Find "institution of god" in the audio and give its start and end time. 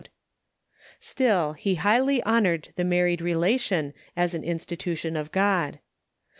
4.43-5.77